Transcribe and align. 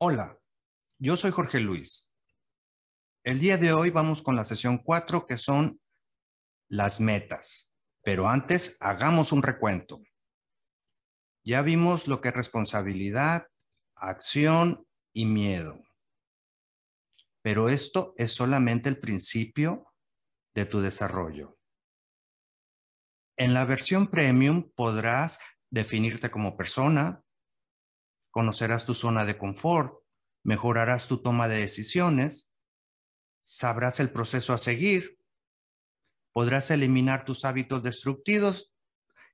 Hola, 0.00 0.38
yo 1.00 1.16
soy 1.16 1.32
Jorge 1.32 1.58
Luis. 1.58 2.14
El 3.24 3.40
día 3.40 3.56
de 3.56 3.72
hoy 3.72 3.90
vamos 3.90 4.22
con 4.22 4.36
la 4.36 4.44
sesión 4.44 4.78
4 4.78 5.26
que 5.26 5.38
son 5.38 5.80
las 6.68 7.00
metas. 7.00 7.72
Pero 8.04 8.28
antes 8.28 8.76
hagamos 8.78 9.32
un 9.32 9.42
recuento. 9.42 10.00
Ya 11.44 11.62
vimos 11.62 12.06
lo 12.06 12.20
que 12.20 12.28
es 12.28 12.34
responsabilidad, 12.36 13.48
acción 13.96 14.86
y 15.12 15.26
miedo. 15.26 15.82
Pero 17.42 17.68
esto 17.68 18.14
es 18.18 18.30
solamente 18.30 18.88
el 18.88 19.00
principio 19.00 19.92
de 20.54 20.64
tu 20.64 20.80
desarrollo. 20.80 21.58
En 23.36 23.52
la 23.52 23.64
versión 23.64 24.06
premium 24.06 24.70
podrás 24.76 25.40
definirte 25.70 26.30
como 26.30 26.56
persona, 26.56 27.24
conocerás 28.38 28.86
tu 28.86 28.94
zona 28.94 29.24
de 29.24 29.36
confort, 29.36 29.98
mejorarás 30.44 31.08
tu 31.08 31.18
toma 31.18 31.48
de 31.48 31.58
decisiones, 31.58 32.54
sabrás 33.42 33.98
el 33.98 34.12
proceso 34.12 34.52
a 34.52 34.58
seguir, 34.58 35.18
podrás 36.32 36.70
eliminar 36.70 37.24
tus 37.24 37.44
hábitos 37.44 37.82
destructivos 37.82 38.72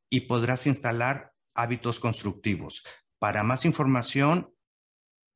y 0.08 0.20
podrás 0.20 0.66
instalar 0.66 1.34
hábitos 1.52 2.00
constructivos. 2.00 2.82
Para 3.18 3.42
más 3.42 3.66
información, 3.66 4.54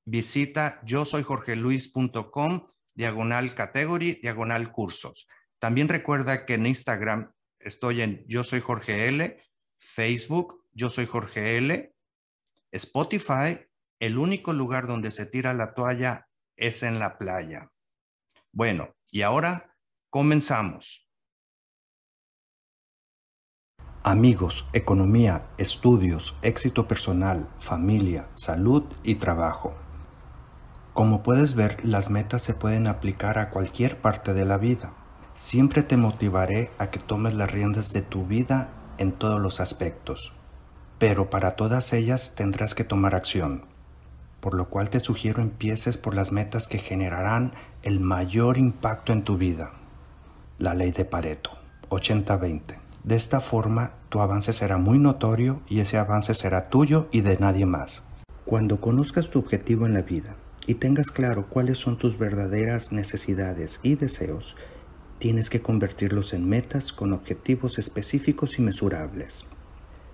visita 0.06 0.80
yo 0.86 1.04
soy 1.04 1.22
jorgeluis.com, 1.22 2.66
diagonal 2.94 3.54
category, 3.54 4.14
diagonal 4.22 4.72
cursos. 4.72 5.28
También 5.58 5.90
recuerda 5.90 6.46
que 6.46 6.54
en 6.54 6.66
Instagram 6.66 7.34
estoy 7.58 8.00
en 8.00 8.24
yo 8.28 8.44
soy 8.44 8.62
Jorge 8.62 9.08
L, 9.08 9.42
Facebook, 9.76 10.64
yo 10.72 10.88
soy 10.88 11.04
Jorge 11.04 11.58
L, 11.58 11.94
Spotify, 12.72 13.66
el 13.98 14.18
único 14.18 14.52
lugar 14.52 14.86
donde 14.86 15.10
se 15.10 15.24
tira 15.24 15.54
la 15.54 15.72
toalla 15.74 16.28
es 16.56 16.82
en 16.82 16.98
la 16.98 17.16
playa. 17.16 17.72
Bueno, 18.52 18.94
y 19.10 19.22
ahora 19.22 19.74
comenzamos. 20.10 21.08
Amigos, 24.04 24.68
economía, 24.72 25.48
estudios, 25.56 26.36
éxito 26.42 26.86
personal, 26.86 27.48
familia, 27.58 28.28
salud 28.34 28.84
y 29.02 29.16
trabajo. 29.16 29.74
Como 30.92 31.22
puedes 31.22 31.54
ver, 31.54 31.84
las 31.84 32.10
metas 32.10 32.42
se 32.42 32.54
pueden 32.54 32.86
aplicar 32.86 33.38
a 33.38 33.50
cualquier 33.50 34.00
parte 34.00 34.34
de 34.34 34.44
la 34.44 34.58
vida. 34.58 34.94
Siempre 35.34 35.82
te 35.82 35.96
motivaré 35.96 36.70
a 36.78 36.90
que 36.90 36.98
tomes 36.98 37.34
las 37.34 37.50
riendas 37.50 37.92
de 37.92 38.02
tu 38.02 38.26
vida 38.26 38.94
en 38.98 39.12
todos 39.12 39.40
los 39.40 39.60
aspectos 39.60 40.37
pero 40.98 41.30
para 41.30 41.52
todas 41.52 41.92
ellas 41.92 42.34
tendrás 42.34 42.74
que 42.74 42.84
tomar 42.84 43.14
acción, 43.14 43.62
por 44.40 44.54
lo 44.54 44.68
cual 44.68 44.90
te 44.90 45.00
sugiero 45.00 45.40
empieces 45.40 45.96
por 45.96 46.14
las 46.14 46.32
metas 46.32 46.68
que 46.68 46.78
generarán 46.78 47.52
el 47.82 48.00
mayor 48.00 48.58
impacto 48.58 49.12
en 49.12 49.22
tu 49.22 49.38
vida. 49.38 49.72
La 50.58 50.74
ley 50.74 50.90
de 50.90 51.04
Pareto, 51.04 51.50
80-20. 51.90 52.62
De 53.04 53.16
esta 53.16 53.40
forma, 53.40 53.92
tu 54.08 54.20
avance 54.20 54.52
será 54.52 54.78
muy 54.78 54.98
notorio 54.98 55.60
y 55.68 55.80
ese 55.80 55.98
avance 55.98 56.34
será 56.34 56.68
tuyo 56.68 57.08
y 57.12 57.20
de 57.20 57.38
nadie 57.38 57.64
más. 57.64 58.02
Cuando 58.44 58.80
conozcas 58.80 59.30
tu 59.30 59.38
objetivo 59.38 59.86
en 59.86 59.94
la 59.94 60.02
vida 60.02 60.36
y 60.66 60.74
tengas 60.74 61.10
claro 61.10 61.48
cuáles 61.48 61.78
son 61.78 61.96
tus 61.96 62.18
verdaderas 62.18 62.90
necesidades 62.90 63.78
y 63.82 63.94
deseos, 63.94 64.56
tienes 65.18 65.48
que 65.48 65.62
convertirlos 65.62 66.32
en 66.32 66.48
metas 66.48 66.92
con 66.92 67.12
objetivos 67.12 67.78
específicos 67.78 68.58
y 68.58 68.62
mesurables. 68.62 69.44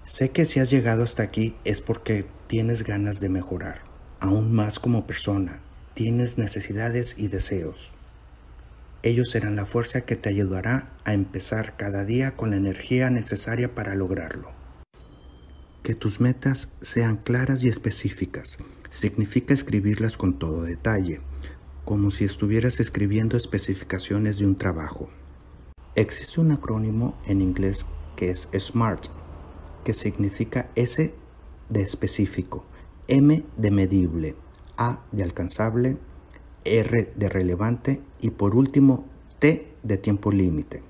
Sé 0.06 0.30
que 0.30 0.44
si 0.44 0.60
has 0.60 0.68
llegado 0.68 1.02
hasta 1.02 1.22
aquí 1.22 1.56
es 1.64 1.80
porque 1.80 2.26
tienes 2.46 2.82
ganas 2.82 3.20
de 3.20 3.30
mejorar, 3.30 3.80
aún 4.20 4.54
más 4.54 4.78
como 4.78 5.06
persona, 5.06 5.60
tienes 5.94 6.36
necesidades 6.36 7.14
y 7.16 7.28
deseos. 7.28 7.94
Ellos 9.02 9.30
serán 9.30 9.56
la 9.56 9.64
fuerza 9.64 10.02
que 10.02 10.16
te 10.16 10.28
ayudará 10.28 10.92
a 11.04 11.14
empezar 11.14 11.76
cada 11.78 12.04
día 12.04 12.36
con 12.36 12.50
la 12.50 12.56
energía 12.56 13.08
necesaria 13.08 13.74
para 13.74 13.94
lograrlo. 13.94 14.50
Que 15.82 15.94
tus 15.94 16.20
metas 16.20 16.70
sean 16.82 17.16
claras 17.16 17.62
y 17.62 17.68
específicas 17.68 18.58
significa 18.90 19.54
escribirlas 19.54 20.18
con 20.18 20.38
todo 20.38 20.62
detalle, 20.62 21.22
como 21.86 22.10
si 22.10 22.24
estuvieras 22.24 22.78
escribiendo 22.78 23.38
especificaciones 23.38 24.38
de 24.38 24.46
un 24.46 24.56
trabajo. 24.56 25.08
Existe 25.94 26.40
un 26.40 26.52
acrónimo 26.52 27.18
en 27.26 27.40
inglés 27.40 27.86
que 28.16 28.30
es 28.30 28.48
SMART, 28.58 29.08
que 29.84 29.94
significa 29.94 30.70
S 30.74 31.14
de 31.68 31.82
específico, 31.82 32.64
M 33.06 33.44
de 33.56 33.70
medible, 33.70 34.36
A 34.76 35.04
de 35.12 35.22
alcanzable, 35.22 35.98
R 36.64 37.12
de 37.14 37.28
relevante 37.28 38.02
y 38.20 38.30
por 38.30 38.56
último 38.56 39.06
T 39.38 39.74
de 39.82 39.98
tiempo 39.98 40.32
límite. 40.32 40.82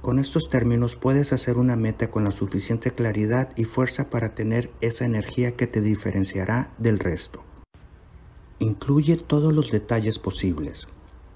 Con 0.00 0.18
estos 0.18 0.48
términos 0.48 0.96
puedes 0.96 1.32
hacer 1.32 1.58
una 1.58 1.76
meta 1.76 2.10
con 2.10 2.24
la 2.24 2.30
suficiente 2.30 2.92
claridad 2.92 3.50
y 3.56 3.64
fuerza 3.64 4.10
para 4.10 4.34
tener 4.34 4.70
esa 4.80 5.04
energía 5.04 5.56
que 5.56 5.66
te 5.66 5.80
diferenciará 5.80 6.72
del 6.78 6.98
resto. 6.98 7.42
Incluye 8.60 9.16
todos 9.16 9.52
los 9.52 9.70
detalles 9.70 10.18
posibles. 10.18 10.88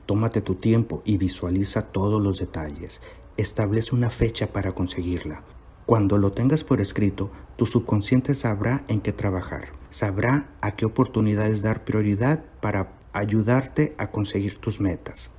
Tómate 0.07 0.41
tu 0.41 0.55
tiempo 0.55 1.03
y 1.05 1.19
visualiza 1.19 1.93
todos 1.93 2.23
los 2.23 2.39
detalles. 2.39 3.01
Establece 3.37 3.95
una 3.95 4.11
fecha 4.11 4.53
para 4.53 4.73
conseguirla. 4.73 5.45
Cuando 5.93 6.17
lo 6.17 6.33
tengas 6.33 6.65
por 6.65 6.81
escrito, 6.81 7.31
tu 7.57 7.67
subconsciente 7.67 8.35
sabrá 8.35 8.83
en 8.89 9.03
qué 9.03 9.13
trabajar, 9.13 9.73
sabrá 9.91 10.49
a 10.63 10.75
qué 10.75 10.87
oportunidades 10.87 11.61
dar 11.61 11.85
prioridad 11.85 12.43
para 12.63 12.95
ayudarte 13.13 13.95
a 13.99 14.11
conseguir 14.11 14.57
tus 14.57 14.81
metas. 14.81 15.33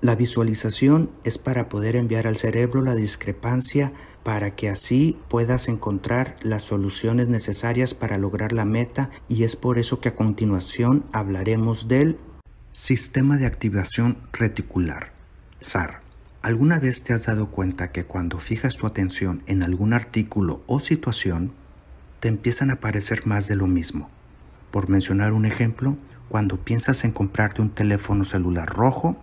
La 0.00 0.14
visualización 0.16 1.10
es 1.24 1.36
para 1.36 1.68
poder 1.68 1.94
enviar 1.94 2.26
al 2.26 2.38
cerebro 2.38 2.80
la 2.80 2.94
discrepancia 2.94 3.92
para 4.22 4.56
que 4.56 4.70
así 4.70 5.18
puedas 5.28 5.68
encontrar 5.68 6.36
las 6.40 6.62
soluciones 6.62 7.28
necesarias 7.28 7.92
para 7.92 8.16
lograr 8.16 8.52
la 8.52 8.64
meta 8.64 9.10
y 9.28 9.44
es 9.44 9.56
por 9.56 9.78
eso 9.78 10.00
que 10.00 10.08
a 10.08 10.16
continuación 10.16 11.04
hablaremos 11.12 11.86
del 11.86 12.18
sistema 12.72 13.36
de 13.36 13.44
activación 13.44 14.16
reticular, 14.32 15.12
SAR. 15.58 16.07
¿Alguna 16.40 16.78
vez 16.78 17.02
te 17.02 17.14
has 17.14 17.26
dado 17.26 17.50
cuenta 17.50 17.90
que 17.90 18.04
cuando 18.04 18.38
fijas 18.38 18.76
tu 18.76 18.86
atención 18.86 19.42
en 19.46 19.64
algún 19.64 19.92
artículo 19.92 20.62
o 20.68 20.78
situación, 20.78 21.52
te 22.20 22.28
empiezan 22.28 22.70
a 22.70 22.74
aparecer 22.74 23.26
más 23.26 23.48
de 23.48 23.56
lo 23.56 23.66
mismo? 23.66 24.08
Por 24.70 24.88
mencionar 24.88 25.32
un 25.32 25.46
ejemplo, 25.46 25.96
cuando 26.28 26.56
piensas 26.58 27.02
en 27.02 27.10
comprarte 27.10 27.60
un 27.60 27.70
teléfono 27.70 28.24
celular 28.24 28.68
rojo 28.68 29.16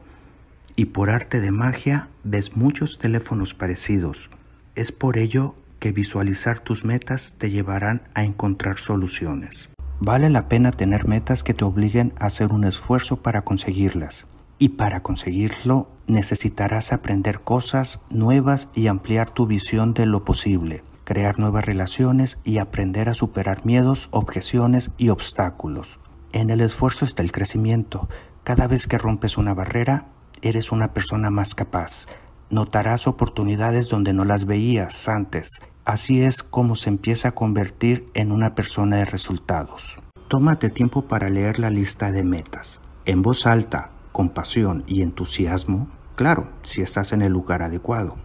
y 0.75 0.85
por 0.85 1.09
arte 1.09 1.39
de 1.39 1.51
magia 1.51 2.09
ves 2.25 2.57
muchos 2.57 2.99
teléfonos 2.99 3.53
parecidos. 3.53 4.29
Es 4.75 4.91
por 4.91 5.17
ello 5.17 5.55
que 5.79 5.93
visualizar 5.93 6.59
tus 6.59 6.83
metas 6.83 7.35
te 7.37 7.49
llevarán 7.49 8.01
a 8.13 8.25
encontrar 8.25 8.77
soluciones. 8.77 9.69
Vale 10.01 10.29
la 10.29 10.49
pena 10.49 10.71
tener 10.71 11.07
metas 11.07 11.43
que 11.43 11.53
te 11.53 11.63
obliguen 11.63 12.13
a 12.19 12.25
hacer 12.25 12.51
un 12.51 12.65
esfuerzo 12.65 13.21
para 13.21 13.43
conseguirlas. 13.43 14.27
Y 14.57 14.69
para 14.69 15.01
conseguirlo 15.01 15.89
necesitarás 16.07 16.93
aprender 16.93 17.41
cosas 17.41 18.01
nuevas 18.09 18.69
y 18.73 18.87
ampliar 18.87 19.29
tu 19.29 19.47
visión 19.47 19.93
de 19.93 20.05
lo 20.05 20.23
posible, 20.23 20.83
crear 21.03 21.39
nuevas 21.39 21.65
relaciones 21.65 22.39
y 22.43 22.59
aprender 22.59 23.09
a 23.09 23.15
superar 23.15 23.65
miedos, 23.65 24.07
objeciones 24.11 24.91
y 24.97 25.09
obstáculos. 25.09 25.99
En 26.31 26.49
el 26.49 26.61
esfuerzo 26.61 27.05
está 27.05 27.21
el 27.21 27.31
crecimiento. 27.31 28.07
Cada 28.43 28.67
vez 28.67 28.87
que 28.87 28.97
rompes 28.97 29.37
una 29.37 29.53
barrera, 29.53 30.07
eres 30.41 30.71
una 30.71 30.93
persona 30.93 31.29
más 31.29 31.55
capaz. 31.55 32.05
Notarás 32.49 33.07
oportunidades 33.07 33.89
donde 33.89 34.13
no 34.13 34.23
las 34.23 34.45
veías 34.45 35.07
antes. 35.09 35.61
Así 35.83 36.21
es 36.21 36.43
como 36.43 36.75
se 36.75 36.89
empieza 36.89 37.29
a 37.29 37.31
convertir 37.33 38.09
en 38.13 38.31
una 38.31 38.55
persona 38.55 38.97
de 38.97 39.05
resultados. 39.05 39.99
Tómate 40.27 40.69
tiempo 40.69 41.07
para 41.07 41.29
leer 41.29 41.59
la 41.59 41.69
lista 41.69 42.11
de 42.11 42.23
metas. 42.23 42.81
En 43.05 43.21
voz 43.21 43.45
alta, 43.45 43.91
compasión 44.15 44.85
y 44.87 45.01
entusiasmo, 45.01 45.89
claro, 46.15 46.49
si 46.63 46.81
estás 46.81 47.11
en 47.11 47.21
el 47.21 47.33
lugar 47.33 47.61
adecuado. 47.61 48.15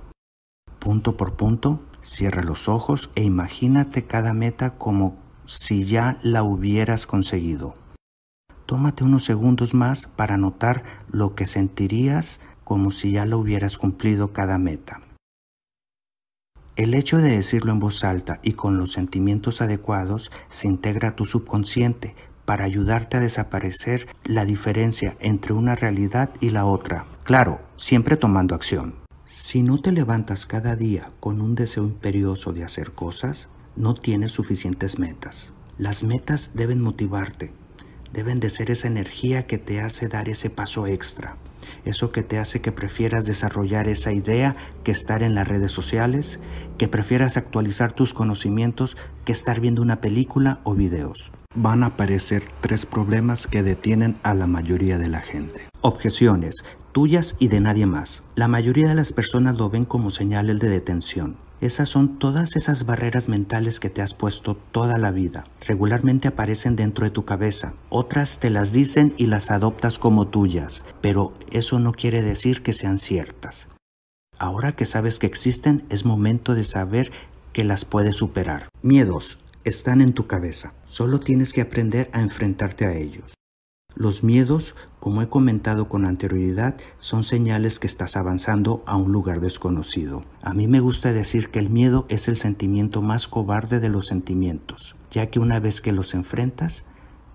Punto 0.79 1.17
por 1.17 1.35
punto, 1.35 1.81
cierra 2.01 2.45
los 2.45 2.69
ojos 2.69 3.11
e 3.17 3.25
imagínate 3.25 4.07
cada 4.07 4.33
meta 4.33 4.79
como 4.79 5.17
si 5.47 5.85
ya 5.85 6.21
la 6.23 6.45
hubieras 6.45 7.09
conseguido. 7.09 7.75
Tómate 8.67 9.03
unos 9.03 9.25
segundos 9.25 9.75
más 9.75 10.07
para 10.07 10.37
notar 10.37 10.85
lo 11.11 11.35
que 11.35 11.49
sentirías 11.49 12.41
como 12.63 12.93
si 12.93 13.11
ya 13.11 13.27
lo 13.27 13.39
hubieras 13.39 13.77
cumplido 13.77 14.33
cada 14.33 14.59
meta. 14.59 15.01
El 16.77 16.95
hecho 16.95 17.19
de 17.19 17.33
decirlo 17.33 17.73
en 17.73 17.81
voz 17.81 18.05
alta 18.05 18.39
y 18.45 18.53
con 18.53 18.79
los 18.79 18.93
sentimientos 18.93 19.61
adecuados 19.61 20.31
se 20.51 20.69
integra 20.69 21.09
a 21.09 21.17
tu 21.17 21.25
subconsciente, 21.25 22.15
para 22.51 22.65
ayudarte 22.65 23.17
a 23.17 23.21
desaparecer 23.21 24.09
la 24.25 24.45
diferencia 24.45 25.17
entre 25.21 25.53
una 25.53 25.77
realidad 25.77 26.31
y 26.41 26.51
la 26.51 26.65
otra. 26.65 27.07
Claro, 27.23 27.61
siempre 27.77 28.17
tomando 28.17 28.57
acción. 28.57 28.97
Si 29.25 29.63
no 29.63 29.81
te 29.81 29.93
levantas 29.93 30.47
cada 30.47 30.75
día 30.75 31.13
con 31.21 31.41
un 31.43 31.55
deseo 31.55 31.85
imperioso 31.85 32.53
de 32.53 32.65
hacer 32.65 32.91
cosas, 32.91 33.51
no 33.77 33.95
tienes 33.95 34.33
suficientes 34.33 34.99
metas. 34.99 35.53
Las 35.79 36.03
metas 36.03 36.51
deben 36.55 36.81
motivarte, 36.81 37.53
deben 38.13 38.41
de 38.41 38.51
ser 38.51 38.73
esa 38.73 38.89
energía 38.89 39.47
que 39.47 39.59
te 39.59 39.81
hace 39.81 40.09
dar 40.09 40.29
ese 40.29 40.51
paso 40.51 40.89
extra, 40.89 41.37
eso 41.85 42.11
que 42.11 42.25
te 42.25 42.41
hace 42.41 42.61
que 42.61 42.73
prefieras 42.73 43.27
desarrollar 43.27 43.87
esa 43.87 44.11
idea 44.13 44.57
que 44.83 44.91
estar 44.91 45.23
en 45.23 45.37
las 45.37 45.47
redes 45.47 45.71
sociales, 45.71 46.41
que 46.79 46.89
prefieras 46.89 47.37
actualizar 47.37 47.93
tus 47.93 48.13
conocimientos 48.13 48.97
que 49.25 49.31
estar 49.31 49.61
viendo 49.61 49.83
una 49.83 50.01
película 50.01 50.59
o 50.65 50.75
videos. 50.75 51.31
Van 51.57 51.83
a 51.83 51.87
aparecer 51.87 52.45
tres 52.61 52.87
problemas 52.87 53.49
que 53.49 53.65
detienen 53.65 54.17
a 54.23 54.35
la 54.35 54.47
mayoría 54.47 54.99
de 54.99 55.09
la 55.09 55.21
gente. 55.21 55.69
Objeciones, 55.81 56.65
tuyas 56.93 57.35
y 57.41 57.49
de 57.49 57.59
nadie 57.59 57.87
más. 57.87 58.23
La 58.37 58.47
mayoría 58.47 58.87
de 58.87 58.95
las 58.95 59.13
personas 59.13 59.57
lo 59.57 59.69
ven 59.69 59.85
como 59.85 60.13
señales 60.13 60.61
de 60.61 60.69
detención. 60.69 61.39
Esas 61.61 61.89
son 61.89 62.21
todas 62.21 62.55
esas 62.55 62.87
barreras 62.87 63.29
mentales 63.29 63.81
que 63.81 63.91
te 63.91 64.01
has 64.01 64.15
puesto 64.15 64.55
toda 64.55 64.97
la 64.97 65.11
vida. 65.11 65.45
Regularmente 65.67 66.29
aparecen 66.29 66.77
dentro 66.77 67.05
de 67.05 67.11
tu 67.11 67.25
cabeza. 67.25 67.75
Otras 67.89 68.39
te 68.39 68.49
las 68.49 68.71
dicen 68.71 69.13
y 69.17 69.27
las 69.27 69.51
adoptas 69.51 69.99
como 69.99 70.29
tuyas, 70.29 70.85
pero 71.01 71.35
eso 71.51 71.81
no 71.81 71.91
quiere 71.91 72.23
decir 72.23 72.63
que 72.63 72.73
sean 72.73 72.97
ciertas. 72.97 73.69
Ahora 74.39 74.71
que 74.71 74.87
sabes 74.87 75.19
que 75.19 75.27
existen, 75.27 75.85
es 75.91 76.05
momento 76.05 76.55
de 76.55 76.63
saber 76.63 77.11
que 77.53 77.65
las 77.65 77.85
puedes 77.85 78.17
superar. 78.17 78.69
Miedos 78.83 79.41
están 79.65 80.01
en 80.01 80.13
tu 80.13 80.29
cabeza. 80.29 80.75
Solo 80.91 81.21
tienes 81.21 81.53
que 81.53 81.61
aprender 81.61 82.11
a 82.13 82.21
enfrentarte 82.21 82.85
a 82.85 82.95
ellos. 82.95 83.35
Los 83.95 84.25
miedos, 84.25 84.75
como 84.99 85.23
he 85.23 85.29
comentado 85.29 85.89
con 85.89 86.05
anterioridad, 86.05 86.77
son 86.99 87.23
señales 87.23 87.79
que 87.79 87.87
estás 87.87 88.17
avanzando 88.17 88.83
a 88.87 88.97
un 88.97 89.13
lugar 89.13 89.41
desconocido. 89.41 90.25
A 90.43 90.53
mí 90.53 90.67
me 90.67 90.81
gusta 90.81 91.13
decir 91.13 91.51
que 91.51 91.61
el 91.61 91.71
miedo 91.71 92.07
es 92.09 92.27
el 92.27 92.39
sentimiento 92.39 93.03
más 93.03 93.29
cobarde 93.29 93.79
de 93.79 93.89
los 93.89 94.09
sentimientos, 94.09 94.97
ya 95.13 95.27
que 95.27 95.39
una 95.39 95.61
vez 95.61 95.81
que 95.81 95.93
los 95.93 96.13
enfrentas, 96.13 96.87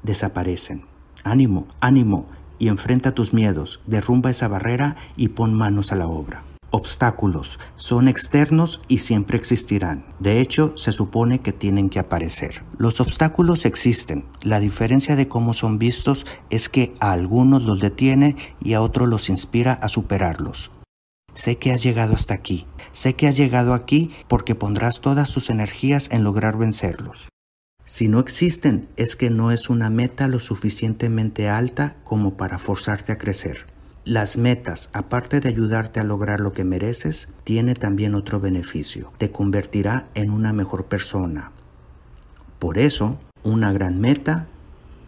desaparecen. 0.04 0.84
Ánimo, 1.24 1.68
ánimo, 1.80 2.28
y 2.60 2.68
enfrenta 2.68 3.14
tus 3.14 3.34
miedos, 3.34 3.82
derrumba 3.88 4.32
esa 4.32 4.50
barrera 4.50 4.98
y 5.16 5.30
pon 5.30 5.54
manos 5.54 5.94
a 5.94 5.96
la 5.96 6.08
obra 6.08 6.44
obstáculos, 6.72 7.60
son 7.76 8.08
externos 8.08 8.82
y 8.88 9.00
siempre 9.00 9.38
existirán. 9.38 10.06
De 10.20 10.40
hecho, 10.40 10.76
se 10.78 10.92
supone 10.92 11.40
que 11.40 11.52
tienen 11.52 11.90
que 11.90 12.00
aparecer. 12.00 12.64
Los 12.78 13.00
obstáculos 13.00 13.66
existen. 13.66 14.26
La 14.42 14.60
diferencia 14.60 15.16
de 15.16 15.28
cómo 15.28 15.54
son 15.54 15.80
vistos 15.80 16.26
es 16.50 16.70
que 16.70 16.94
a 17.00 17.12
algunos 17.12 17.62
los 17.62 17.80
detiene 17.80 18.36
y 18.62 18.74
a 18.74 18.82
otros 18.82 19.08
los 19.08 19.30
inspira 19.30 19.74
a 19.74 19.90
superarlos. 19.90 20.72
Sé 21.34 21.58
que 21.58 21.74
has 21.74 21.84
llegado 21.84 22.16
hasta 22.16 22.34
aquí. 22.34 22.66
Sé 22.92 23.14
que 23.14 23.28
has 23.28 23.36
llegado 23.36 23.74
aquí 23.74 24.12
porque 24.28 24.56
pondrás 24.56 25.02
todas 25.02 25.32
tus 25.32 25.50
energías 25.50 26.10
en 26.12 26.24
lograr 26.24 26.58
vencerlos. 26.58 27.30
Si 27.84 28.08
no 28.08 28.20
existen, 28.20 28.90
es 28.96 29.16
que 29.16 29.30
no 29.30 29.52
es 29.52 29.70
una 29.70 29.92
meta 29.92 30.28
lo 30.28 30.40
suficientemente 30.40 31.50
alta 31.50 31.98
como 32.04 32.36
para 32.36 32.58
forzarte 32.58 33.12
a 33.12 33.18
crecer. 33.18 33.68
Las 34.06 34.38
metas, 34.38 34.92
aparte 34.94 35.40
de 35.40 35.50
ayudarte 35.50 36.00
a 36.00 36.04
lograr 36.04 36.40
lo 36.40 36.54
que 36.54 36.64
mereces, 36.64 37.30
tiene 37.44 37.74
también 37.74 38.14
otro 38.14 38.40
beneficio. 38.40 39.12
Te 39.18 39.32
convertirá 39.32 40.10
en 40.14 40.30
una 40.30 40.54
mejor 40.54 40.86
persona. 40.86 41.52
Por 42.60 42.78
eso, 42.78 43.18
una 43.42 43.74
gran 43.74 44.00
meta 44.00 44.46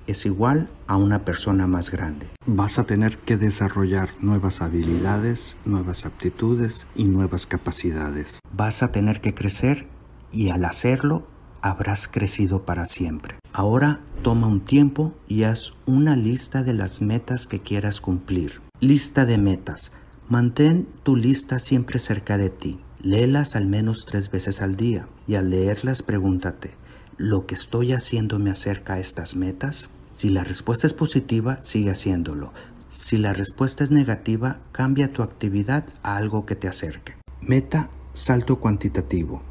es 0.07 0.25
igual 0.25 0.71
a 0.88 0.97
una 0.97 1.25
persona 1.25 1.67
más 1.67 1.91
grande. 1.91 2.27
Vas 2.47 2.79
a 2.79 2.85
tener 2.85 3.19
que 3.19 3.38
desarrollar 3.38 4.09
nuevas 4.19 4.63
habilidades, 4.63 5.57
nuevas 5.63 6.07
aptitudes 6.07 6.88
y 6.95 7.03
nuevas 7.03 7.45
capacidades. 7.45 8.39
Vas 8.51 8.81
a 8.81 8.91
tener 8.91 9.21
que 9.21 9.35
crecer 9.35 9.85
y 10.31 10.49
al 10.49 10.65
hacerlo 10.65 11.27
habrás 11.61 12.07
crecido 12.07 12.65
para 12.65 12.88
siempre. 12.88 13.35
Ahora 13.53 14.01
toma 14.23 14.47
un 14.47 14.61
tiempo 14.61 15.13
y 15.27 15.44
haz 15.44 15.73
una 15.85 16.15
lista 16.15 16.63
de 16.63 16.73
las 16.73 17.01
metas 17.01 17.45
que 17.45 17.59
quieras 17.59 18.01
cumplir. 18.01 18.65
Lista 18.79 19.25
de 19.25 19.39
metas. 19.39 19.91
Mantén 20.29 20.88
tu 21.01 21.15
lista 21.15 21.57
siempre 21.57 21.97
cerca 21.97 22.38
de 22.38 22.51
ti. 22.51 22.79
Léelas 23.01 23.56
al 23.56 23.65
menos 23.65 24.06
tres 24.06 24.29
veces 24.29 24.62
al 24.62 24.75
día 24.75 25.09
y 25.25 25.33
al 25.33 25.50
leerlas 25.50 26.03
pregúntate, 26.03 26.75
¿lo 27.18 27.47
que 27.47 27.56
estoy 27.56 27.94
haciendo 27.94 28.38
me 28.38 28.51
acerca 28.51 28.94
a 28.94 29.00
estas 29.00 29.35
metas? 29.35 29.89
Si 30.12 30.29
la 30.29 30.44
respuesta 30.44 30.85
es 30.85 30.94
positiva, 30.94 31.57
sigue 31.63 31.89
haciéndolo. 31.89 32.53
Si 32.88 33.18
la 33.18 33.33
respuesta 33.33 33.83
es 33.83 33.89
negativa, 33.89 34.59
cambia 34.74 35.12
tu 35.12 35.23
actividad 35.23 35.85
a 36.03 36.15
algo 36.18 36.45
que 36.45 36.56
te 36.56 36.68
acerque. 36.68 37.15
Meta, 37.41 37.89
salto 38.13 38.59
cuantitativo. 38.59 39.41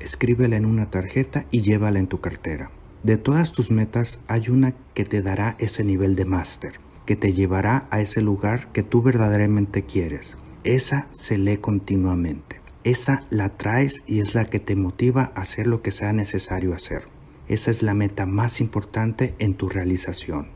Escríbela 0.00 0.56
en 0.56 0.66
una 0.66 0.90
tarjeta 0.90 1.46
y 1.52 1.62
llévala 1.62 2.00
en 2.00 2.08
tu 2.08 2.20
cartera. 2.20 2.72
De 3.04 3.16
todas 3.16 3.52
tus 3.52 3.70
metas 3.70 4.18
hay 4.26 4.48
una 4.48 4.74
que 4.92 5.04
te 5.04 5.22
dará 5.22 5.54
ese 5.60 5.84
nivel 5.84 6.16
de 6.16 6.24
máster 6.24 6.85
que 7.06 7.16
te 7.16 7.32
llevará 7.32 7.86
a 7.90 8.00
ese 8.00 8.20
lugar 8.20 8.70
que 8.72 8.82
tú 8.82 9.00
verdaderamente 9.00 9.84
quieres. 9.84 10.36
Esa 10.64 11.08
se 11.12 11.38
lee 11.38 11.56
continuamente. 11.58 12.60
Esa 12.84 13.26
la 13.30 13.56
traes 13.56 14.02
y 14.06 14.20
es 14.20 14.34
la 14.34 14.44
que 14.44 14.60
te 14.60 14.76
motiva 14.76 15.32
a 15.34 15.40
hacer 15.40 15.66
lo 15.66 15.82
que 15.82 15.90
sea 15.90 16.12
necesario 16.12 16.74
hacer. 16.74 17.08
Esa 17.48 17.70
es 17.70 17.82
la 17.82 17.94
meta 17.94 18.26
más 18.26 18.60
importante 18.60 19.34
en 19.38 19.54
tu 19.54 19.68
realización. 19.68 20.48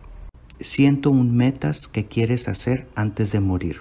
Siento 0.61 1.11
un 1.11 1.37
metas 1.37 1.89
que 1.89 2.07
quieres 2.07 2.49
hacer 2.49 2.89
antes 2.95 3.33
de 3.33 3.41
morir. 3.41 3.81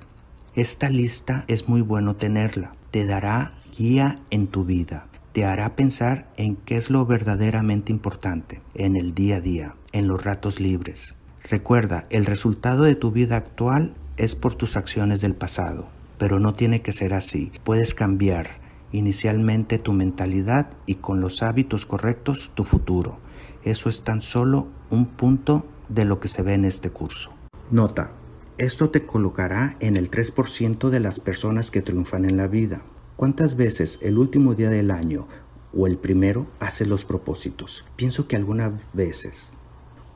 Esta 0.55 0.89
lista 0.89 1.45
es 1.47 1.67
muy 1.67 1.81
bueno 1.81 2.15
tenerla. 2.15 2.75
Te 2.91 3.05
dará 3.05 3.57
guía 3.77 4.19
en 4.29 4.47
tu 4.47 4.65
vida. 4.65 5.07
Te 5.33 5.45
hará 5.45 5.75
pensar 5.75 6.31
en 6.37 6.55
qué 6.55 6.75
es 6.75 6.89
lo 6.89 7.05
verdaderamente 7.05 7.91
importante 7.91 8.61
en 8.73 8.95
el 8.95 9.13
día 9.13 9.37
a 9.37 9.41
día, 9.41 9.75
en 9.91 10.07
los 10.07 10.23
ratos 10.23 10.59
libres, 10.59 11.15
Recuerda, 11.43 12.07
el 12.09 12.25
resultado 12.25 12.83
de 12.83 12.95
tu 12.95 13.11
vida 13.11 13.37
actual 13.37 13.95
es 14.17 14.35
por 14.35 14.55
tus 14.55 14.75
acciones 14.75 15.21
del 15.21 15.35
pasado, 15.35 15.87
pero 16.17 16.39
no 16.39 16.53
tiene 16.53 16.81
que 16.81 16.93
ser 16.93 17.13
así. 17.13 17.51
Puedes 17.63 17.93
cambiar 17.93 18.59
inicialmente 18.91 19.77
tu 19.77 19.93
mentalidad 19.93 20.71
y 20.85 20.95
con 20.95 21.21
los 21.21 21.43
hábitos 21.43 21.85
correctos 21.85 22.51
tu 22.55 22.63
futuro. 22.63 23.19
Eso 23.63 23.89
es 23.89 24.03
tan 24.03 24.21
solo 24.21 24.67
un 24.89 25.05
punto 25.05 25.65
de 25.89 26.05
lo 26.05 26.19
que 26.19 26.27
se 26.27 26.41
ve 26.41 26.53
en 26.53 26.65
este 26.65 26.89
curso. 26.89 27.31
Nota, 27.71 28.11
esto 28.57 28.89
te 28.89 29.05
colocará 29.05 29.77
en 29.79 29.95
el 29.95 30.11
3% 30.11 30.89
de 30.89 30.99
las 30.99 31.19
personas 31.19 31.71
que 31.71 31.81
triunfan 31.81 32.25
en 32.25 32.37
la 32.37 32.47
vida. 32.47 32.83
¿Cuántas 33.15 33.55
veces 33.55 33.99
el 34.01 34.17
último 34.17 34.55
día 34.55 34.69
del 34.69 34.91
año 34.91 35.27
o 35.73 35.87
el 35.87 35.97
primero 35.97 36.47
hace 36.59 36.85
los 36.85 37.05
propósitos? 37.05 37.85
Pienso 37.95 38.27
que 38.27 38.35
algunas 38.35 38.71
veces. 38.93 39.53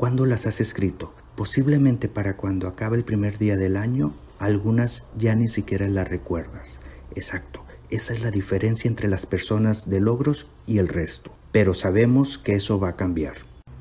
¿Cuándo 0.03 0.25
las 0.25 0.47
has 0.47 0.59
escrito? 0.59 1.13
Posiblemente 1.37 2.09
para 2.09 2.35
cuando 2.35 2.67
acabe 2.67 2.97
el 2.97 3.05
primer 3.05 3.37
día 3.37 3.55
del 3.55 3.77
año, 3.77 4.13
algunas 4.37 5.05
ya 5.17 5.33
ni 5.33 5.47
siquiera 5.47 5.87
las 5.87 6.05
recuerdas. 6.05 6.81
Exacto, 7.15 7.63
esa 7.89 8.11
es 8.11 8.21
la 8.21 8.29
diferencia 8.29 8.89
entre 8.89 9.07
las 9.07 9.25
personas 9.25 9.89
de 9.89 10.01
logros 10.01 10.47
y 10.67 10.79
el 10.79 10.89
resto. 10.89 11.31
Pero 11.53 11.73
sabemos 11.73 12.37
que 12.37 12.55
eso 12.55 12.81
va 12.81 12.89
a 12.89 12.95
cambiar. 12.97 13.35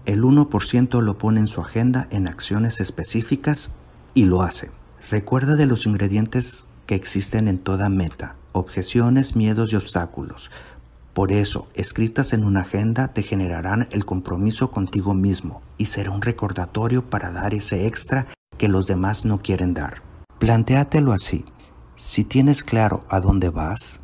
El 0.05 0.23
1% 0.23 1.03
lo 1.03 1.19
pone 1.19 1.41
en 1.41 1.49
su 1.49 1.61
agenda 1.61 2.07
en 2.13 2.29
acciones 2.29 2.79
específicas 2.79 3.73
y 4.15 4.27
lo 4.27 4.43
hace. 4.43 4.71
Recuerda 5.11 5.57
de 5.57 5.67
los 5.67 5.87
ingredientes 5.87 6.69
que 6.87 6.95
existen 6.95 7.49
en 7.49 7.59
toda 7.59 7.89
meta, 7.89 8.37
objeciones, 8.53 9.35
miedos 9.35 9.73
y 9.73 9.77
obstáculos. 9.77 10.53
Por 11.15 11.31
eso, 11.31 11.69
escritas 11.75 12.33
en 12.33 12.45
una 12.45 12.63
agenda 12.63 13.09
te 13.09 13.23
generarán 13.23 13.87
el 13.91 14.07
compromiso 14.07 14.71
contigo 14.71 15.13
mismo 15.13 15.61
y 15.77 15.87
será 15.87 16.11
un 16.11 16.23
recordatorio 16.23 17.11
para 17.11 17.31
dar 17.31 17.53
ese 17.53 17.87
extra 17.87 18.29
que 18.57 18.69
los 18.69 18.87
demás 18.87 19.25
no 19.25 19.43
quieren 19.43 19.75
dar. 19.75 20.03
Plantéatelo 20.39 21.13
así. 21.13 21.45
Si 21.97 22.25
tienes 22.25 22.63
claro 22.63 23.05
a 23.11 23.21
dónde 23.21 23.51
vas, 23.51 24.01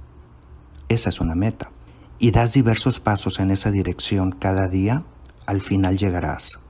esa 0.88 1.08
es 1.08 1.20
una 1.20 1.34
meta, 1.34 1.70
y 2.18 2.30
das 2.30 2.52
diversos 2.52 3.00
pasos 3.00 3.40
en 3.40 3.50
esa 3.50 3.70
dirección 3.70 4.32
cada 4.32 4.68
día, 4.68 5.04
al 5.46 5.62
final 5.62 5.96
llegarás. 5.96 6.60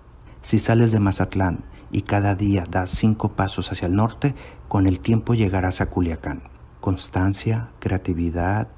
Si 0.41 0.61
sales 0.61 0.93
de 0.93 1.01
Mazatlán 1.01 1.65
y 1.91 2.03
cada 2.03 2.37
día 2.37 2.65
das 2.71 2.91
cinco 2.91 3.33
pasos 3.35 3.73
hacia 3.73 3.87
el 3.87 3.97
norte, 3.97 4.37
con 4.69 4.87
el 4.87 5.01
tiempo 5.01 5.35
llegarás 5.35 5.81
a 5.81 5.87
Culiacán. 5.87 6.43
Constancia, 6.81 7.71
creatividad, 7.81 8.69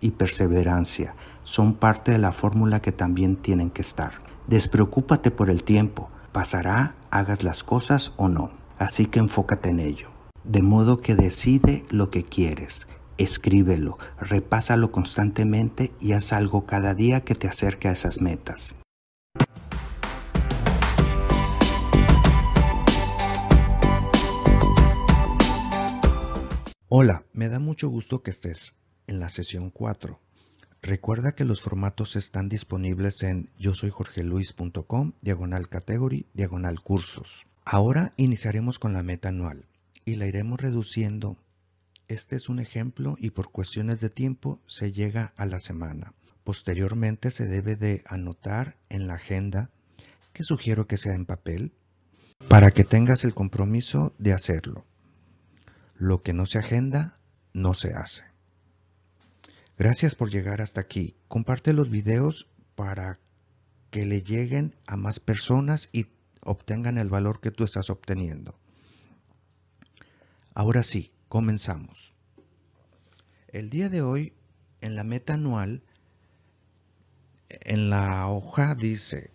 y 0.00 0.12
perseverancia 0.12 1.14
son 1.44 1.74
parte 1.74 2.12
de 2.12 2.18
la 2.18 2.32
fórmula 2.32 2.80
que 2.80 2.92
también 2.92 3.36
tienen 3.36 3.70
que 3.70 3.82
estar. 3.82 4.22
Despreocúpate 4.46 5.30
por 5.30 5.50
el 5.50 5.62
tiempo, 5.62 6.10
pasará, 6.32 6.96
hagas 7.10 7.42
las 7.42 7.64
cosas 7.64 8.12
o 8.16 8.28
no, 8.28 8.50
así 8.78 9.06
que 9.06 9.20
enfócate 9.20 9.70
en 9.70 9.80
ello. 9.80 10.10
De 10.42 10.62
modo 10.62 11.00
que 11.00 11.14
decide 11.14 11.84
lo 11.90 12.10
que 12.10 12.22
quieres, 12.22 12.86
escríbelo, 13.16 13.98
repásalo 14.18 14.90
constantemente 14.92 15.92
y 16.00 16.12
haz 16.12 16.32
algo 16.32 16.66
cada 16.66 16.94
día 16.94 17.20
que 17.22 17.34
te 17.34 17.48
acerque 17.48 17.88
a 17.88 17.92
esas 17.92 18.20
metas. 18.20 18.74
Hola, 26.90 27.24
me 27.32 27.48
da 27.48 27.58
mucho 27.58 27.88
gusto 27.88 28.22
que 28.22 28.30
estés 28.30 28.76
en 29.06 29.20
la 29.20 29.28
sesión 29.28 29.70
4. 29.70 30.20
Recuerda 30.82 31.32
que 31.32 31.46
los 31.46 31.62
formatos 31.62 32.14
están 32.14 32.50
disponibles 32.50 33.22
en 33.22 33.48
yo 33.58 33.74
soy 33.74 33.88
jorgeluis.com, 33.88 35.12
diagonal 35.22 35.68
category, 35.68 36.26
diagonal 36.34 36.82
cursos. 36.82 37.46
Ahora 37.64 38.12
iniciaremos 38.18 38.78
con 38.78 38.92
la 38.92 39.02
meta 39.02 39.30
anual 39.30 39.64
y 40.04 40.16
la 40.16 40.26
iremos 40.26 40.60
reduciendo. 40.60 41.38
Este 42.06 42.36
es 42.36 42.50
un 42.50 42.60
ejemplo 42.60 43.16
y 43.18 43.30
por 43.30 43.50
cuestiones 43.50 44.00
de 44.00 44.10
tiempo 44.10 44.60
se 44.66 44.92
llega 44.92 45.32
a 45.38 45.46
la 45.46 45.58
semana. 45.58 46.12
Posteriormente 46.44 47.30
se 47.30 47.46
debe 47.46 47.76
de 47.76 48.04
anotar 48.06 48.76
en 48.90 49.06
la 49.06 49.14
agenda, 49.14 49.70
que 50.34 50.42
sugiero 50.42 50.86
que 50.86 50.98
sea 50.98 51.14
en 51.14 51.24
papel, 51.24 51.72
para 52.50 52.70
que 52.70 52.84
tengas 52.84 53.24
el 53.24 53.34
compromiso 53.34 54.14
de 54.18 54.34
hacerlo. 54.34 54.84
Lo 55.96 56.22
que 56.22 56.34
no 56.34 56.44
se 56.44 56.58
agenda, 56.58 57.18
no 57.54 57.72
se 57.72 57.94
hace. 57.94 58.33
Gracias 59.76 60.14
por 60.14 60.30
llegar 60.30 60.60
hasta 60.60 60.80
aquí. 60.80 61.16
Comparte 61.26 61.72
los 61.72 61.90
videos 61.90 62.48
para 62.76 63.18
que 63.90 64.06
le 64.06 64.22
lleguen 64.22 64.76
a 64.86 64.96
más 64.96 65.18
personas 65.18 65.88
y 65.92 66.06
obtengan 66.42 66.98
el 66.98 67.08
valor 67.08 67.40
que 67.40 67.50
tú 67.50 67.64
estás 67.64 67.90
obteniendo. 67.90 68.58
Ahora 70.54 70.84
sí, 70.84 71.12
comenzamos. 71.28 72.14
El 73.48 73.70
día 73.70 73.88
de 73.88 74.02
hoy, 74.02 74.32
en 74.80 74.94
la 74.94 75.02
meta 75.02 75.34
anual, 75.34 75.82
en 77.48 77.90
la 77.90 78.28
hoja 78.28 78.74
dice, 78.74 79.30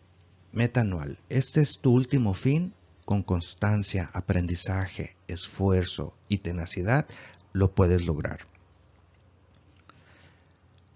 meta 0.51 0.81
anual, 0.81 1.19
este 1.29 1.61
es 1.61 1.79
tu 1.79 1.93
último 1.93 2.33
fin, 2.33 2.73
con 3.03 3.23
constancia, 3.23 4.09
aprendizaje, 4.13 5.15
esfuerzo 5.27 6.15
y 6.27 6.39
tenacidad, 6.39 7.07
lo 7.53 7.73
puedes 7.73 8.05
lograr. 8.05 8.48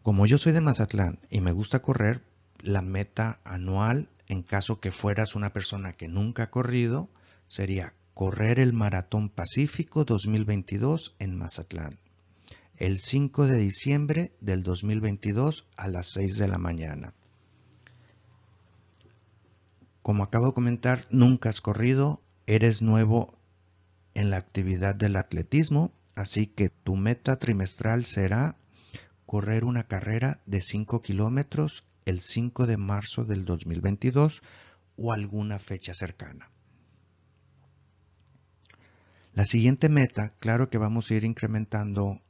Como 0.04 0.26
yo 0.26 0.38
soy 0.38 0.52
de 0.52 0.60
Mazatlán 0.60 1.20
y 1.30 1.40
me 1.40 1.54
gusta 1.54 1.82
correr, 1.82 2.22
la 2.60 2.82
meta 2.82 3.40
anual, 3.46 4.10
en 4.28 4.44
caso 4.44 4.82
que 4.82 4.92
fueras 4.92 5.34
una 5.34 5.54
persona 5.54 5.94
que 5.94 6.10
nunca 6.10 6.44
ha 6.44 6.52
corrido, 6.52 7.10
sería 7.48 7.94
correr 8.14 8.60
el 8.60 8.74
Maratón 8.74 9.30
Pacífico 9.30 10.04
2022 10.04 11.16
en 11.20 11.38
Mazatlán, 11.38 12.00
el 12.76 13.00
5 13.00 13.48
de 13.48 13.58
diciembre 13.58 14.34
del 14.42 14.64
2022 14.64 15.68
a 15.78 15.88
las 15.88 16.08
6 16.08 16.38
de 16.38 16.48
la 16.50 16.58
mañana. 16.58 17.14
Como 20.02 20.24
acabo 20.24 20.48
de 20.48 20.54
comentar, 20.54 21.08
nunca 21.12 21.48
has 21.48 21.62
corrido, 21.62 22.22
eres 22.46 22.82
nuevo 22.82 23.38
en 24.16 24.32
la 24.32 24.36
actividad 24.36 24.96
del 24.96 25.16
atletismo, 25.16 25.94
así 26.14 26.46
que 26.46 26.68
tu 26.68 26.98
meta 26.98 27.38
trimestral 27.38 28.04
será 28.04 28.58
correr 29.34 29.66
una 29.66 29.88
carrera 29.88 30.44
de 30.46 30.62
5 30.62 31.02
kilómetros 31.02 31.86
el 32.06 32.22
5 32.22 32.68
de 32.68 32.78
marzo 32.78 33.26
del 33.26 33.46
2022 33.46 34.44
o 34.96 35.12
alguna 35.12 35.58
fecha 35.58 35.96
cercana. 35.96 36.52
La 39.34 39.46
siguiente 39.46 39.90
meta, 39.90 40.36
claro 40.38 40.70
que 40.70 40.78
vamos 40.78 41.10
a 41.10 41.16
ir 41.16 41.24
incrementando 41.24 42.22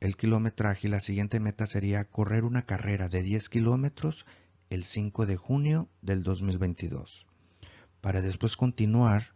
el 0.00 0.18
kilometraje 0.18 0.88
y 0.88 0.90
la 0.90 1.00
siguiente 1.00 1.40
meta 1.40 1.66
sería 1.66 2.04
correr 2.04 2.44
una 2.44 2.66
carrera 2.66 3.08
de 3.08 3.22
10 3.22 3.48
kilómetros 3.48 4.26
el 4.68 4.84
5 4.84 5.24
de 5.24 5.36
junio 5.36 5.88
del 6.02 6.24
2022 6.24 7.26
para 8.02 8.20
después 8.20 8.58
continuar 8.58 9.32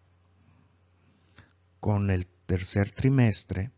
con 1.80 2.10
el 2.10 2.26
tercer 2.44 2.90
trimestre 2.90 3.70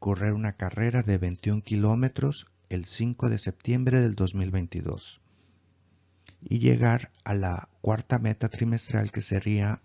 correr 0.00 0.32
una 0.32 0.54
carrera 0.54 1.02
de 1.02 1.18
21 1.18 1.62
kilómetros 1.62 2.46
el 2.70 2.86
5 2.86 3.28
de 3.28 3.38
septiembre 3.38 4.00
del 4.00 4.14
2022 4.14 5.20
y 6.40 6.58
llegar 6.58 7.12
a 7.22 7.34
la 7.34 7.68
cuarta 7.82 8.18
meta 8.18 8.48
trimestral 8.48 9.12
que 9.12 9.20
sería 9.20 9.82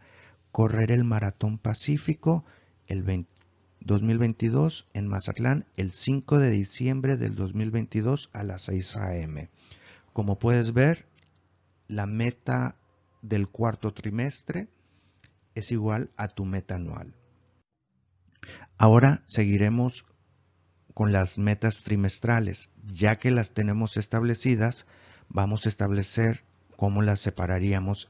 correr 0.54 0.94
el 0.94 1.04
Maratón 1.04 1.58
Pacífico 1.58 2.46
el 2.88 3.28
2022 3.82 4.88
en 4.94 5.08
Mazatlán 5.10 5.66
el 5.76 5.92
5 5.92 6.40
de 6.40 6.50
diciembre 6.50 7.18
del 7.18 7.36
2022 7.36 8.30
a 8.32 8.44
las 8.44 8.62
6 8.64 8.98
a.m. 8.98 9.50
Como 10.14 10.40
puedes 10.40 10.74
ver, 10.74 11.08
la 11.90 12.06
meta 12.06 12.78
del 13.22 13.50
cuarto 13.50 13.94
trimestre 13.94 14.70
es 15.56 15.74
igual 15.74 16.10
a 16.16 16.30
tu 16.30 16.46
meta 16.46 16.76
anual. 16.76 17.14
Ahora 18.78 19.24
seguiremos 19.26 20.06
con 20.94 21.12
las 21.12 21.38
metas 21.38 21.84
trimestrales. 21.84 22.70
Ya 22.86 23.20
que 23.20 23.32
las 23.32 23.54
tenemos 23.54 23.98
establecidas, 23.98 24.86
vamos 25.30 25.66
a 25.66 25.70
establecer 25.70 26.44
cómo 26.76 27.02
las 27.02 27.20
separaríamos 27.20 28.10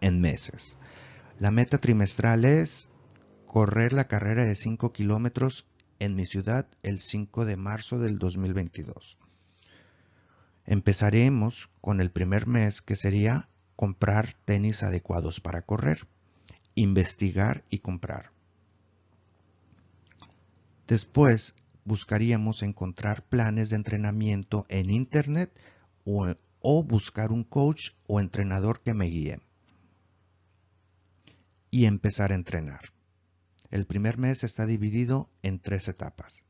en 0.00 0.20
meses. 0.20 0.78
La 1.38 1.50
meta 1.50 1.78
trimestral 1.78 2.44
es 2.44 2.90
correr 3.46 3.92
la 3.92 4.08
carrera 4.08 4.44
de 4.44 4.56
5 4.56 4.92
kilómetros 4.92 5.66
en 5.98 6.16
mi 6.16 6.24
ciudad 6.24 6.66
el 6.82 7.00
5 7.00 7.44
de 7.44 7.56
marzo 7.56 7.98
del 7.98 8.18
2022. 8.18 9.18
Empezaremos 10.66 11.70
con 11.80 12.00
el 12.00 12.10
primer 12.10 12.46
mes 12.46 12.82
que 12.82 12.96
sería 12.96 13.48
comprar 13.76 14.36
tenis 14.44 14.82
adecuados 14.82 15.40
para 15.40 15.62
correr, 15.62 16.06
investigar 16.74 17.64
y 17.70 17.78
comprar. 17.78 18.33
Después 20.86 21.54
buscaríamos 21.84 22.62
encontrar 22.62 23.24
planes 23.24 23.70
de 23.70 23.76
entrenamiento 23.76 24.66
en 24.68 24.90
Internet 24.90 25.50
o, 26.04 26.82
buscar 26.82 27.32
un 27.32 27.44
coach 27.44 27.90
o 28.06 28.20
entrenador 28.20 28.82
que 28.82 28.94
me 28.94 29.06
guíe. 29.06 29.40
Y 31.70 31.86
empezar 31.86 32.32
a 32.32 32.34
entrenar. 32.34 32.92
El 33.70 33.86
primer 33.86 34.18
mes 34.18 34.44
está 34.44 34.66
dividido 34.66 35.30
en 35.42 35.58
tres 35.58 35.88
etapas. 35.88 36.44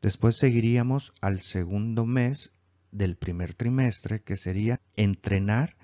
Después 0.00 0.36
seguiríamos 0.36 1.12
al 1.20 1.42
segundo 1.42 2.06
mes 2.06 2.52
del 2.92 3.16
primer 3.16 3.54
trimestre, 3.54 4.22
que 4.22 4.36
sería 4.36 4.80
entrenar 4.96 5.76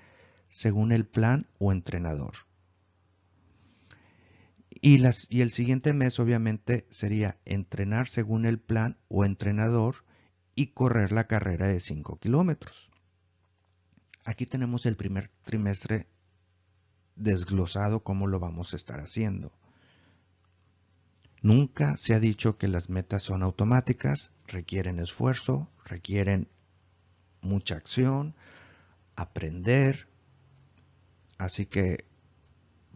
según 0.47 0.91
el 0.91 1.05
plan 1.05 1.47
o 1.59 1.71
entrenador. 1.71 2.50
Y, 4.81 4.97
las, 4.97 5.27
y 5.29 5.41
el 5.41 5.51
siguiente 5.51 5.93
mes 5.93 6.19
obviamente 6.19 6.87
sería 6.89 7.37
entrenar 7.45 8.07
según 8.07 8.45
el 8.45 8.59
plan 8.59 8.97
o 9.09 9.23
entrenador 9.23 10.03
y 10.55 10.67
correr 10.67 11.11
la 11.11 11.27
carrera 11.27 11.67
de 11.67 11.79
5 11.79 12.17
kilómetros. 12.17 12.89
Aquí 14.25 14.47
tenemos 14.47 14.85
el 14.87 14.97
primer 14.97 15.29
trimestre 15.43 16.07
desglosado 17.15 18.01
cómo 18.03 18.25
lo 18.25 18.39
vamos 18.39 18.73
a 18.73 18.75
estar 18.75 18.99
haciendo. 18.99 19.51
Nunca 21.43 21.97
se 21.97 22.13
ha 22.13 22.19
dicho 22.19 22.57
que 22.57 22.67
las 22.67 22.89
metas 22.89 23.23
son 23.23 23.41
automáticas, 23.43 24.31
requieren 24.47 24.99
esfuerzo, 24.99 25.69
requieren 25.85 26.47
mucha 27.41 27.75
acción, 27.75 28.35
aprender. 29.15 30.07
Así 31.37 31.65
que 31.65 32.05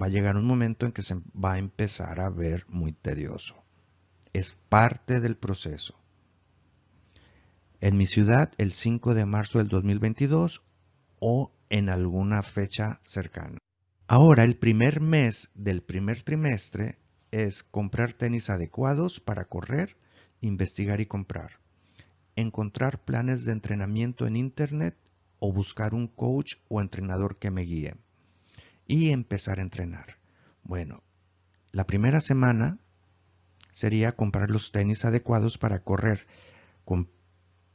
va 0.01 0.07
a 0.07 0.09
llegar 0.09 0.35
un 0.35 0.45
momento 0.45 0.85
en 0.85 0.91
que 0.91 1.01
se 1.01 1.15
va 1.15 1.53
a 1.53 1.57
empezar 1.57 2.19
a 2.19 2.29
ver 2.29 2.65
muy 2.67 2.91
tedioso. 2.91 3.63
Es 4.33 4.53
parte 4.53 5.21
del 5.21 5.37
proceso. 5.37 5.97
En 7.79 7.97
mi 7.97 8.05
ciudad, 8.05 8.51
el 8.57 8.73
5 8.73 9.13
de 9.13 9.25
marzo 9.25 9.59
del 9.59 9.69
2022 9.69 10.63
o 11.19 11.51
en 11.69 11.89
alguna 11.89 12.43
fecha 12.43 12.99
cercana. 13.05 13.57
Ahora, 14.07 14.43
el 14.43 14.57
primer 14.57 15.01
mes 15.01 15.49
del 15.55 15.81
primer 15.81 16.23
trimestre 16.23 16.99
es 17.31 17.63
comprar 17.63 18.13
tenis 18.13 18.49
adecuados 18.49 19.19
para 19.19 19.45
correr, 19.45 19.97
investigar 20.41 20.99
y 20.99 21.05
comprar. 21.05 21.59
Encontrar 22.35 23.03
planes 23.03 23.45
de 23.45 23.53
entrenamiento 23.53 24.27
en 24.27 24.35
Internet 24.35 24.97
o 25.39 25.53
buscar 25.53 25.93
un 25.93 26.07
coach 26.07 26.55
o 26.67 26.81
entrenador 26.81 27.37
que 27.37 27.51
me 27.51 27.61
guíe 27.61 27.95
y 28.87 29.11
empezar 29.11 29.59
a 29.59 29.63
entrenar. 29.63 30.17
Bueno, 30.63 31.03
la 31.71 31.85
primera 31.85 32.21
semana 32.21 32.79
sería 33.71 34.15
comprar 34.15 34.49
los 34.49 34.71
tenis 34.71 35.05
adecuados 35.05 35.57
para 35.57 35.83
correr 35.83 36.27
con 36.85 37.09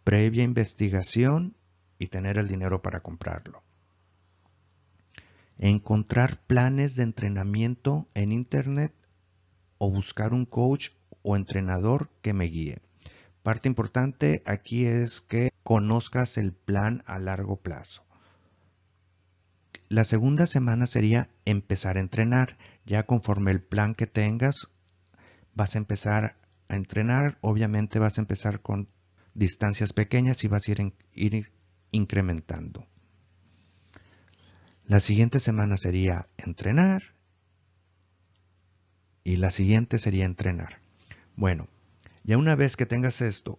previa 0.05 0.45
investigación 0.45 1.57
y 1.99 2.09
tener 2.09 2.39
el 2.39 2.49
dinero 2.49 2.83
para 2.83 3.01
comprarlo. 3.01 3.63
Encontrar 5.59 6.41
planes 6.47 6.97
de 6.97 7.03
entrenamiento 7.03 8.09
en 8.15 8.33
Internet 8.33 8.95
o 9.77 9.91
buscar 9.91 10.33
un 10.33 10.47
coach 10.47 10.91
o 11.23 11.37
entrenador 11.37 12.09
que 12.23 12.33
me 12.33 12.47
guíe. 12.47 12.81
Parte 13.43 13.69
importante 13.69 14.43
aquí 14.47 14.87
es 14.87 15.21
que 15.21 15.51
conozcas 15.63 16.39
el 16.39 16.53
plan 16.53 17.03
a 17.07 17.19
largo 17.19 17.57
plazo. 17.57 18.03
La 19.91 20.05
segunda 20.05 20.47
semana 20.47 20.87
sería 20.87 21.31
empezar 21.45 21.97
a 21.97 22.01
entrenar. 22.01 22.57
Ya 22.87 23.07
conforme 23.07 23.51
el 23.51 23.61
plan 23.61 23.97
que 23.97 24.07
tengas, 24.07 24.71
vas 25.53 25.75
a 25.75 25.79
empezar 25.79 26.37
a 26.69 26.77
entrenar. 26.77 27.39
Obviamente 27.41 27.99
vas 27.99 28.17
a 28.17 28.21
empezar 28.21 28.63
con 28.63 28.89
distancias 29.35 29.93
pequeñas 29.93 30.45
y 30.45 30.49
vas 30.49 30.69
a 30.69 30.71
ir, 30.71 30.95
ir 31.13 31.53
incrementando. 31.91 32.87
La 34.87 35.01
siguiente 35.01 35.41
semana 35.41 35.77
sería 35.77 36.29
entrenar 36.37 37.03
y 39.25 39.39
la 39.39 39.51
siguiente 39.51 39.99
sería 39.99 40.25
entrenar. 40.25 40.79
Bueno, 41.35 41.67
ya 42.23 42.39
una 42.39 42.55
vez 42.55 42.77
que 42.77 42.87
tengas 42.87 43.21
esto, 43.21 43.59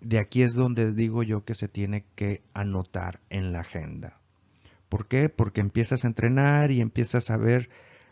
de 0.00 0.20
aquí 0.20 0.42
es 0.42 0.54
donde 0.54 0.92
digo 0.92 1.24
yo 1.24 1.44
que 1.44 1.56
se 1.56 1.66
tiene 1.66 2.04
que 2.14 2.44
anotar 2.54 3.20
en 3.30 3.50
la 3.52 3.62
agenda. 3.62 4.20
¿Por 4.88 5.08
qué? 5.08 5.28
Porque 5.28 5.60
empiezas 5.60 6.04
a 6.04 6.08
entrenar 6.08 6.70
y 6.70 6.80
empiezas 6.80 7.30
a 7.30 7.36
ver 7.36 7.68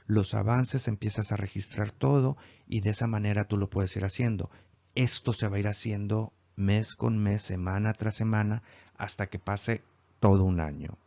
los 0.06 0.34
avances, 0.34 0.88
empiezas 0.88 1.32
a 1.32 1.36
registrar 1.36 1.90
todo 1.92 2.36
y 2.66 2.80
de 2.80 2.90
esa 2.90 3.06
manera 3.06 3.44
tú 3.44 3.56
lo 3.56 3.70
puedes 3.70 3.96
ir 3.96 4.04
haciendo. 4.04 4.50
Esto 4.94 5.32
se 5.32 5.48
va 5.48 5.56
a 5.56 5.60
ir 5.60 5.68
haciendo 5.68 6.32
mes 6.56 6.94
con 6.94 7.18
mes, 7.22 7.42
semana 7.42 7.92
tras 7.94 8.14
semana, 8.14 8.62
hasta 8.96 9.26
que 9.28 9.38
pase 9.38 9.82
todo 10.20 10.44
un 10.44 10.60
año. 10.60 10.98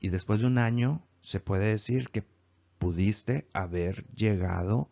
Y 0.00 0.08
después 0.08 0.40
de 0.40 0.46
un 0.46 0.58
año 0.58 1.02
se 1.20 1.40
puede 1.40 1.68
decir 1.68 2.10
que 2.10 2.24
pudiste 2.78 3.46
haber 3.52 4.06
llegado 4.14 4.90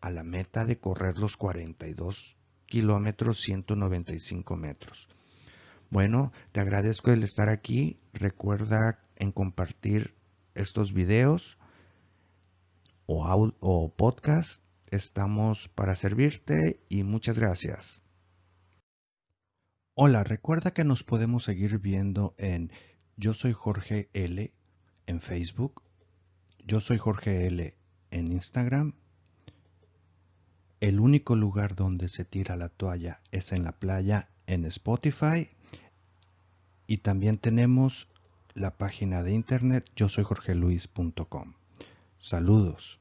a 0.00 0.10
la 0.10 0.22
meta 0.22 0.64
de 0.64 0.78
correr 0.78 1.18
los 1.18 1.36
42 1.36 2.36
kilómetros 2.66 3.40
195 3.40 4.56
metros. 4.56 5.08
Bueno, 5.90 6.32
te 6.52 6.60
agradezco 6.60 7.12
el 7.12 7.22
estar 7.22 7.48
aquí. 7.48 7.98
Recuerda 8.12 8.98
en 9.16 9.32
compartir 9.32 10.14
estos 10.54 10.92
videos 10.92 11.58
o, 13.06 13.52
o 13.60 13.94
podcast. 13.94 14.62
Estamos 14.90 15.68
para 15.68 15.96
servirte 15.96 16.80
y 16.88 17.02
muchas 17.02 17.38
gracias. 17.38 18.02
Hola, 19.94 20.24
recuerda 20.24 20.72
que 20.72 20.84
nos 20.84 21.04
podemos 21.04 21.44
seguir 21.44 21.78
viendo 21.78 22.34
en 22.38 22.70
Yo 23.16 23.32
soy 23.34 23.52
Jorge 23.52 24.10
L 24.12 24.52
en 25.06 25.20
Facebook. 25.20 25.82
Yo 26.64 26.80
soy 26.80 26.98
Jorge 26.98 27.46
L 27.46 27.74
en 28.10 28.32
Instagram. 28.32 28.94
El 30.80 31.00
único 31.00 31.34
lugar 31.34 31.74
donde 31.74 32.08
se 32.08 32.24
tira 32.24 32.56
la 32.56 32.68
toalla 32.68 33.22
es 33.30 33.52
en 33.52 33.64
la 33.64 33.72
playa 33.72 34.28
en 34.46 34.66
Spotify. 34.66 35.48
Y 36.86 36.98
también 36.98 37.38
tenemos 37.38 38.08
la 38.56 38.70
página 38.78 39.22
de 39.22 39.32
internet 39.32 39.84
yo 39.94 40.08
soy 40.08 40.24
jorgeluis.com. 40.24 41.52
Saludos. 42.16 42.98